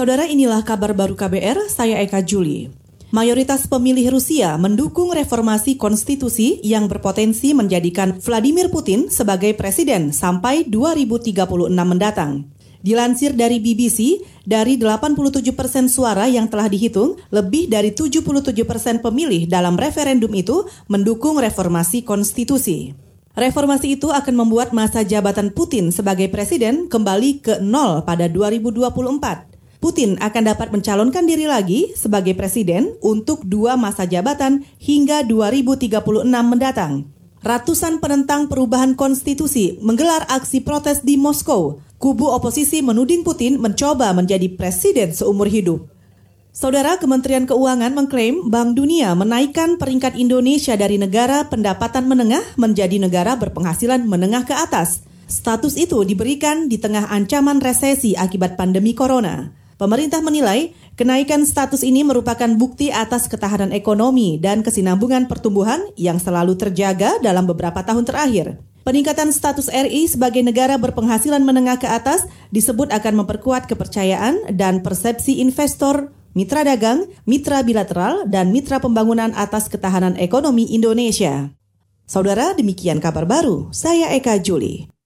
Saudara 0.00 0.24
inilah 0.24 0.64
kabar 0.64 0.96
baru 0.96 1.12
KBR, 1.12 1.68
saya 1.68 2.00
Eka 2.00 2.24
Juli. 2.24 2.72
Mayoritas 3.12 3.68
pemilih 3.68 4.16
Rusia 4.16 4.56
mendukung 4.56 5.12
reformasi 5.12 5.76
konstitusi 5.76 6.56
yang 6.64 6.88
berpotensi 6.88 7.52
menjadikan 7.52 8.16
Vladimir 8.16 8.72
Putin 8.72 9.12
sebagai 9.12 9.52
presiden 9.52 10.08
sampai 10.08 10.64
2036 10.72 11.36
mendatang. 11.84 12.48
Dilansir 12.80 13.36
dari 13.36 13.60
BBC, 13.60 14.24
dari 14.48 14.80
87 14.80 15.20
persen 15.52 15.84
suara 15.92 16.24
yang 16.32 16.48
telah 16.48 16.72
dihitung, 16.72 17.20
lebih 17.28 17.68
dari 17.68 17.92
77 17.92 18.24
persen 18.64 19.04
pemilih 19.04 19.52
dalam 19.52 19.76
referendum 19.76 20.32
itu 20.32 20.64
mendukung 20.88 21.36
reformasi 21.36 22.08
konstitusi. 22.08 22.96
Reformasi 23.36 24.00
itu 24.00 24.08
akan 24.08 24.48
membuat 24.48 24.72
masa 24.72 25.04
jabatan 25.04 25.52
Putin 25.52 25.92
sebagai 25.92 26.32
presiden 26.32 26.88
kembali 26.88 27.44
ke 27.44 27.54
nol 27.60 28.00
pada 28.08 28.32
2024. 28.32 29.49
Putin 29.80 30.20
akan 30.20 30.42
dapat 30.44 30.68
mencalonkan 30.76 31.24
diri 31.24 31.48
lagi 31.48 31.96
sebagai 31.96 32.36
presiden 32.36 33.00
untuk 33.00 33.48
dua 33.48 33.80
masa 33.80 34.04
jabatan 34.04 34.60
hingga 34.76 35.24
2036 35.24 36.28
mendatang. 36.28 37.08
Ratusan 37.40 38.04
penentang 38.04 38.52
perubahan 38.52 38.92
konstitusi 38.92 39.80
menggelar 39.80 40.28
aksi 40.28 40.60
protes 40.60 41.00
di 41.00 41.16
Moskow. 41.16 41.80
Kubu 41.96 42.28
oposisi 42.28 42.84
menuding 42.84 43.24
Putin 43.24 43.56
mencoba 43.56 44.12
menjadi 44.12 44.52
presiden 44.52 45.16
seumur 45.16 45.48
hidup. 45.48 45.88
Saudara 46.52 47.00
Kementerian 47.00 47.48
Keuangan 47.48 47.96
mengklaim 47.96 48.52
Bank 48.52 48.76
Dunia 48.76 49.16
menaikkan 49.16 49.80
peringkat 49.80 50.20
Indonesia 50.20 50.76
dari 50.76 51.00
negara 51.00 51.48
pendapatan 51.48 52.04
menengah 52.04 52.44
menjadi 52.60 53.00
negara 53.00 53.40
berpenghasilan 53.40 54.04
menengah 54.04 54.44
ke 54.44 54.52
atas. 54.52 55.00
Status 55.24 55.80
itu 55.80 56.04
diberikan 56.04 56.68
di 56.68 56.76
tengah 56.76 57.08
ancaman 57.08 57.64
resesi 57.64 58.12
akibat 58.12 58.60
pandemi 58.60 58.92
corona. 58.92 59.59
Pemerintah 59.80 60.20
menilai 60.20 60.76
kenaikan 60.92 61.48
status 61.48 61.80
ini 61.80 62.04
merupakan 62.04 62.52
bukti 62.52 62.92
atas 62.92 63.32
ketahanan 63.32 63.72
ekonomi 63.72 64.36
dan 64.36 64.60
kesinambungan 64.60 65.24
pertumbuhan 65.24 65.80
yang 65.96 66.20
selalu 66.20 66.52
terjaga 66.60 67.16
dalam 67.24 67.48
beberapa 67.48 67.80
tahun 67.80 68.04
terakhir. 68.04 68.60
Peningkatan 68.84 69.32
status 69.32 69.72
RI 69.72 70.04
sebagai 70.04 70.44
negara 70.44 70.76
berpenghasilan 70.76 71.40
menengah 71.40 71.80
ke 71.80 71.88
atas 71.88 72.28
disebut 72.52 72.92
akan 72.92 73.24
memperkuat 73.24 73.72
kepercayaan 73.72 74.52
dan 74.52 74.84
persepsi 74.84 75.40
investor, 75.40 76.12
mitra 76.36 76.60
dagang, 76.60 77.08
mitra 77.24 77.64
bilateral, 77.64 78.28
dan 78.28 78.52
mitra 78.52 78.84
pembangunan 78.84 79.32
atas 79.32 79.72
ketahanan 79.72 80.12
ekonomi 80.20 80.68
Indonesia. 80.76 81.56
Saudara, 82.04 82.52
demikian 82.52 83.00
kabar 83.00 83.24
baru. 83.24 83.72
Saya 83.72 84.12
Eka 84.12 84.36
Juli. 84.44 84.99